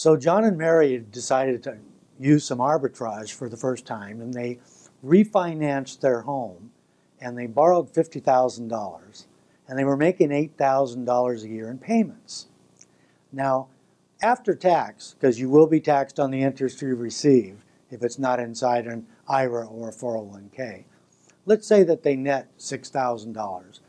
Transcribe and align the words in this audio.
So 0.00 0.16
John 0.16 0.46
and 0.46 0.56
Mary 0.56 1.04
decided 1.10 1.62
to 1.64 1.76
use 2.18 2.42
some 2.42 2.56
arbitrage 2.56 3.34
for 3.34 3.50
the 3.50 3.56
first 3.58 3.84
time, 3.84 4.22
and 4.22 4.32
they 4.32 4.58
refinanced 5.04 6.00
their 6.00 6.22
home, 6.22 6.70
and 7.20 7.36
they 7.36 7.46
borrowed 7.46 7.90
fifty 7.90 8.18
thousand 8.18 8.68
dollars, 8.68 9.26
and 9.68 9.78
they 9.78 9.84
were 9.84 9.98
making 9.98 10.32
eight 10.32 10.56
thousand 10.56 11.04
dollars 11.04 11.44
a 11.44 11.50
year 11.50 11.68
in 11.70 11.76
payments. 11.76 12.46
Now, 13.30 13.68
after 14.22 14.54
tax, 14.54 15.16
because 15.20 15.38
you 15.38 15.50
will 15.50 15.66
be 15.66 15.80
taxed 15.80 16.18
on 16.18 16.30
the 16.30 16.40
interest 16.40 16.80
you 16.80 16.96
receive 16.96 17.62
if 17.90 18.02
it's 18.02 18.18
not 18.18 18.40
inside 18.40 18.86
an 18.86 19.06
IRA 19.28 19.66
or 19.66 19.90
a 19.90 19.92
401k. 19.92 20.84
Let's 21.44 21.66
say 21.66 21.82
that 21.82 22.04
they 22.04 22.16
net 22.16 22.48
$6,000. 22.58 23.80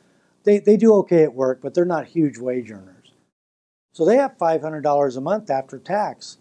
They, 0.43 0.59
they 0.59 0.75
do 0.75 0.93
okay 0.95 1.23
at 1.23 1.34
work, 1.34 1.62
but 1.62 1.73
they're 1.73 1.85
not 1.85 2.07
huge 2.07 2.38
wage 2.38 2.70
earners. 2.70 3.00
So 3.94 4.05
they 4.05 4.18
have 4.18 4.38
$500 4.38 5.18
a 5.18 5.22
month 5.22 5.50
after 5.50 5.77
tax. 5.77 6.38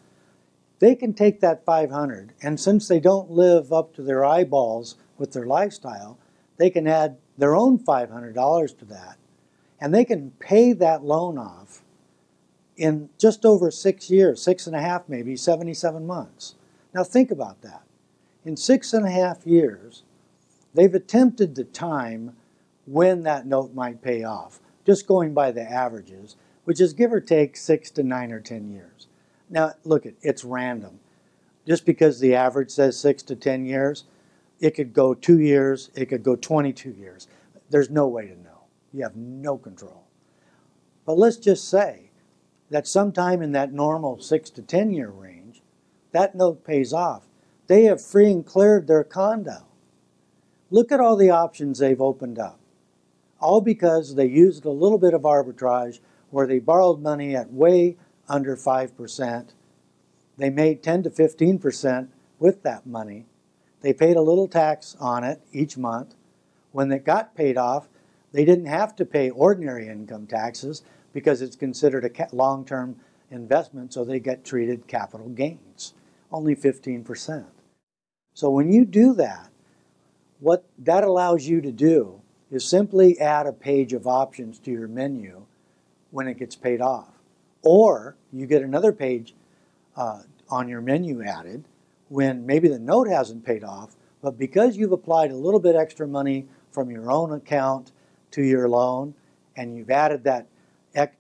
They 0.79 0.95
can 0.95 1.13
take 1.13 1.41
that 1.41 1.65
500 1.65 2.33
and 2.43 2.59
since 2.59 2.89
they 2.89 3.01
don't 3.01 3.31
live 3.31 3.73
up 3.73 3.95
to 3.95 4.03
their 4.03 4.25
eyeballs 4.25 4.97
with 5.19 5.33
their 5.33 5.47
lifestyle, 5.47 6.19
they 6.57 6.71
can 6.71 6.87
add 6.87 7.17
their 7.37 7.57
own 7.57 7.79
$500 7.79 8.79
to 8.79 8.85
that. 8.87 9.17
And 9.81 9.95
they 9.95 10.05
can 10.05 10.33
pay 10.39 10.73
that 10.75 11.05
loan 11.05 11.39
off 11.39 11.83
in 12.77 13.11
just 13.19 13.45
over 13.45 13.71
six 13.71 14.11
years, 14.11 14.43
six 14.43 14.67
and 14.67 14.77
a 14.77 14.81
half 14.81 15.09
maybe, 15.09 15.37
77 15.37 16.07
months. 16.07 16.55
Now 16.95 17.05
think 17.05 17.31
about 17.31 17.61
that. 17.63 17.83
In 18.45 18.57
six 18.57 18.93
and 18.93 19.07
a 19.07 19.11
half 19.11 19.47
years, 19.47 20.03
they've 20.75 20.95
attempted 20.95 21.55
the 21.55 21.65
time 21.65 22.37
when 22.87 23.23
that 23.25 23.47
note 23.47 23.75
might 23.75 24.03
pay 24.03 24.25
off, 24.25 24.61
just 24.87 25.07
going 25.07 25.35
by 25.35 25.51
the 25.51 25.63
averages, 25.63 26.37
which 26.65 26.81
is 26.81 26.93
give 26.93 27.13
or 27.13 27.21
take 27.21 27.57
six 27.57 27.91
to 27.93 28.03
nine 28.03 28.33
or 28.33 28.41
10 28.41 28.71
years. 28.71 29.07
Now, 29.49 29.73
look, 29.85 30.07
it's 30.23 30.45
random. 30.45 31.01
Just 31.67 31.85
because 31.85 32.21
the 32.21 32.35
average 32.35 32.71
says 32.71 32.99
six 32.99 33.23
to 33.25 33.37
10 33.37 33.67
years, 33.67 34.05
it 34.61 34.73
could 34.73 34.93
go 34.93 35.15
two 35.15 35.41
years, 35.41 35.91
it 35.95 36.07
could 36.07 36.23
go 36.23 36.37
22 36.37 36.91
years. 36.91 37.27
There's 37.71 37.91
no 37.91 38.07
way 38.07 38.27
to 38.27 38.41
know. 38.41 38.65
You 38.93 39.03
have 39.03 39.17
no 39.17 39.57
control. 39.57 40.05
But 41.07 41.19
let's 41.19 41.37
just 41.37 41.69
say 41.69 42.11
that 42.71 42.87
sometime 42.87 43.43
in 43.43 43.53
that 43.53 43.73
normal 43.73 44.21
six 44.21 44.51
to 44.51 44.63
10 44.63 44.93
year 44.93 45.11
range, 45.11 45.63
that 46.13 46.35
note 46.35 46.65
pays 46.65 46.93
off. 46.93 47.27
They 47.67 47.85
have 47.85 48.05
free 48.05 48.31
and 48.31 48.45
cleared 48.45 48.87
their 48.87 49.05
condo. 49.05 49.67
Look 50.71 50.93
at 50.93 51.01
all 51.01 51.17
the 51.17 51.31
options 51.31 51.79
they've 51.79 52.01
opened 52.01 52.39
up. 52.39 52.61
All 53.41 53.61
because 53.61 54.15
they 54.15 54.27
used 54.27 54.65
a 54.65 54.71
little 54.71 54.99
bit 54.99 55.15
of 55.15 55.23
arbitrage 55.23 56.01
where 56.31 56.47
they 56.47 56.59
borrowed 56.59 57.01
money 57.01 57.35
at 57.35 57.53
way 57.53 57.97
under 58.29 58.57
5%. 58.57 59.49
They 60.39 60.51
made 60.51 60.83
10 60.83 61.03
to 61.05 61.11
15% 61.11 62.09
with 62.39 62.63
that 62.63 62.87
money. 62.87 63.27
They 63.83 63.93
paid 63.93 64.17
a 64.17 64.23
little 64.23 64.49
tax 64.49 64.97
on 65.01 65.25
it 65.25 65.41
each 65.53 65.77
month. 65.77 66.15
When 66.73 66.91
it 66.93 67.05
got 67.05 67.35
paid 67.35 67.57
off, 67.57 67.89
they 68.33 68.45
didn't 68.45 68.67
have 68.67 68.95
to 68.97 69.05
pay 69.05 69.31
ordinary 69.31 69.89
income 69.89 70.27
taxes 70.27 70.83
because 71.13 71.43
it's 71.43 71.57
considered 71.57 72.05
a 72.05 72.35
long 72.35 72.65
term 72.65 72.97
investment, 73.31 73.93
so 73.93 74.05
they 74.05 74.21
get 74.21 74.45
treated 74.45 74.87
capital 74.87 75.29
gains, 75.29 75.95
only 76.31 76.55
15%. 76.55 77.47
So 78.35 78.51
when 78.51 78.73
you 78.73 78.85
do 78.85 79.15
that, 79.15 79.51
what 80.39 80.65
that 80.79 81.05
allows 81.05 81.47
you 81.47 81.61
to 81.61 81.73
do 81.73 82.23
is 82.51 82.65
simply 82.65 83.19
add 83.21 83.47
a 83.47 83.53
page 83.53 83.93
of 83.93 84.07
options 84.07 84.59
to 84.61 84.71
your 84.71 84.89
menu 84.89 85.45
when 86.11 86.29
it 86.29 86.39
gets 86.39 86.57
paid 86.57 86.81
off. 86.81 87.09
Or 87.63 88.17
you 88.33 88.47
get 88.47 88.63
another 88.63 88.93
page 88.93 89.35
uh, 89.97 90.23
on 90.49 90.69
your 90.69 90.81
menu 90.81 91.23
added 91.23 91.65
when 92.09 92.45
maybe 92.45 92.69
the 92.69 92.79
note 92.79 93.09
hasn't 93.09 93.45
paid 93.45 93.63
off, 93.63 93.97
but 94.23 94.39
because 94.39 94.77
you've 94.77 94.93
applied 94.93 95.31
a 95.31 95.37
little 95.37 95.61
bit 95.61 95.77
extra 95.77 96.09
money 96.09 96.47
from 96.71 96.91
your 96.91 97.11
own 97.11 97.33
account 97.33 97.93
to 98.33 98.43
your 98.43 98.69
loan 98.69 99.15
and 99.57 99.77
you've 99.77 99.91
added 99.91 100.25
that 100.25 100.47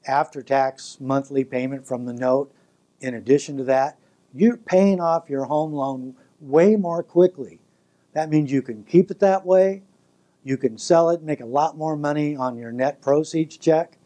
after 0.06 0.42
tax 0.42 0.98
monthly 1.00 1.44
payment 1.44 1.86
from 1.86 2.04
the 2.04 2.12
note 2.12 2.52
in 3.00 3.14
addition 3.14 3.56
to 3.56 3.64
that, 3.64 3.98
you're 4.34 4.56
paying 4.56 5.00
off 5.00 5.30
your 5.30 5.44
home 5.44 5.72
loan 5.72 6.14
way 6.40 6.76
more 6.76 7.02
quickly. 7.02 7.60
That 8.12 8.30
means 8.30 8.50
you 8.50 8.62
can 8.62 8.84
keep 8.84 9.10
it 9.10 9.20
that 9.20 9.44
way. 9.46 9.82
You 10.42 10.56
can 10.56 10.78
sell 10.78 11.10
it, 11.10 11.22
make 11.22 11.40
a 11.40 11.46
lot 11.46 11.76
more 11.76 11.96
money 11.96 12.34
on 12.34 12.56
your 12.56 12.72
net 12.72 13.02
proceeds 13.02 13.56
check. 13.56 13.96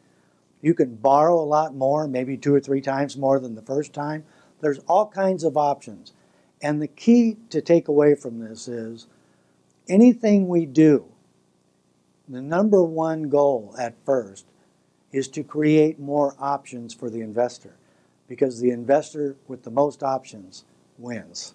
You 0.65 0.73
can 0.73 0.95
borrow 0.95 1.39
a 1.39 1.45
lot 1.45 1.75
more, 1.75 2.09
maybe 2.09 2.39
two 2.39 2.55
or 2.55 2.59
three 2.59 2.81
times 2.81 3.19
more 3.19 3.39
than 3.39 3.55
the 3.55 3.61
first 3.61 3.93
time. 3.93 4.25
There's 4.63 4.79
all 4.89 5.07
kinds 5.07 5.45
of 5.45 5.59
options. 5.59 6.15
And 6.63 6.81
the 6.81 6.89
key 6.89 7.37
to 7.51 7.61
take 7.61 7.87
away 7.87 8.15
from 8.15 8.39
this 8.39 8.67
is 8.67 9.07
anything 9.91 10.49
we 10.49 10.65
do, 10.65 11.05
the 12.27 12.41
number 12.41 12.83
one 12.83 13.25
goal 13.25 13.75
at 13.79 13.95
first 14.07 14.47
is 15.13 15.29
to 15.29 15.45
create 15.45 16.01
more 16.01 16.35
options 16.39 16.95
for 16.95 17.11
the 17.11 17.21
investor 17.21 17.77
because 18.27 18.59
the 18.59 18.71
investor 18.71 19.37
with 19.47 19.65
the 19.65 19.71
most 19.71 20.03
options 20.03 20.65
wins. 20.97 21.53